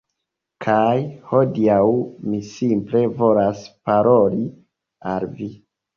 [0.63, 0.93] Kaj
[1.33, 1.83] hodiaŭ
[2.31, 4.43] mi simple volas paroli
[5.13, 5.53] al vi.